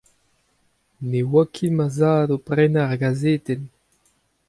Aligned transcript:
Ne 1.09 1.19
oa 1.31 1.43
ket 1.53 1.71
ma 1.77 1.87
zad 1.97 2.29
o 2.35 2.37
prenañ 2.47 2.85
ar 2.91 2.97
gazetenn. 3.01 3.63